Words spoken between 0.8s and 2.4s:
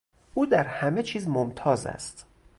چیز ممتاز است.